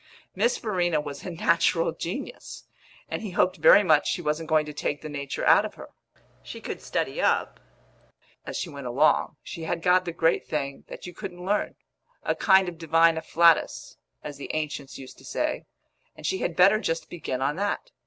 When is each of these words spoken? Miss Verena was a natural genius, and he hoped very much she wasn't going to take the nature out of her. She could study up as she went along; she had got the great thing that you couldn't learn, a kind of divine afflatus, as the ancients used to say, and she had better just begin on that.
Miss 0.35 0.57
Verena 0.57 0.99
was 0.99 1.23
a 1.23 1.29
natural 1.29 1.91
genius, 1.91 2.63
and 3.07 3.21
he 3.21 3.29
hoped 3.29 3.57
very 3.57 3.83
much 3.83 4.07
she 4.09 4.19
wasn't 4.23 4.49
going 4.49 4.65
to 4.65 4.73
take 4.73 5.03
the 5.03 5.09
nature 5.09 5.45
out 5.45 5.63
of 5.63 5.75
her. 5.75 5.89
She 6.41 6.59
could 6.59 6.81
study 6.81 7.21
up 7.21 7.59
as 8.43 8.57
she 8.57 8.67
went 8.67 8.87
along; 8.87 9.35
she 9.43 9.65
had 9.65 9.83
got 9.83 10.05
the 10.05 10.11
great 10.11 10.47
thing 10.47 10.85
that 10.87 11.05
you 11.05 11.13
couldn't 11.13 11.45
learn, 11.45 11.75
a 12.23 12.33
kind 12.33 12.67
of 12.67 12.79
divine 12.79 13.15
afflatus, 13.15 13.97
as 14.23 14.37
the 14.37 14.51
ancients 14.55 14.97
used 14.97 15.19
to 15.19 15.23
say, 15.23 15.65
and 16.15 16.25
she 16.25 16.39
had 16.39 16.55
better 16.55 16.79
just 16.79 17.07
begin 17.07 17.39
on 17.43 17.55
that. 17.57 17.91